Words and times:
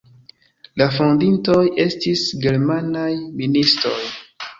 La 0.81 0.85
fondintoj 0.95 1.59
estis 1.83 2.23
germanaj 2.45 3.05
ministoj. 3.43 3.95